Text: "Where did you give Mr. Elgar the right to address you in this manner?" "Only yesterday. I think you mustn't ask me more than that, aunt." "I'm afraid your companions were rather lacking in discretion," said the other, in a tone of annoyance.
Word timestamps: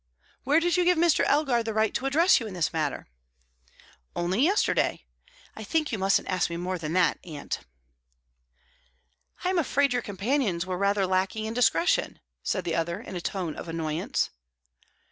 "Where 0.45 0.59
did 0.59 0.77
you 0.77 0.83
give 0.83 0.97
Mr. 0.97 1.23
Elgar 1.27 1.61
the 1.61 1.75
right 1.75 1.93
to 1.93 2.07
address 2.07 2.39
you 2.39 2.47
in 2.47 2.55
this 2.55 2.73
manner?" 2.73 3.05
"Only 4.15 4.41
yesterday. 4.41 5.05
I 5.55 5.63
think 5.63 5.91
you 5.91 5.99
mustn't 5.99 6.27
ask 6.27 6.49
me 6.49 6.57
more 6.57 6.79
than 6.79 6.93
that, 6.93 7.19
aunt." 7.23 7.59
"I'm 9.43 9.59
afraid 9.59 9.93
your 9.93 10.01
companions 10.01 10.65
were 10.65 10.79
rather 10.79 11.05
lacking 11.05 11.45
in 11.45 11.53
discretion," 11.53 12.19
said 12.41 12.63
the 12.63 12.73
other, 12.73 12.99
in 12.99 13.15
a 13.15 13.21
tone 13.21 13.55
of 13.55 13.67
annoyance. 13.69 14.31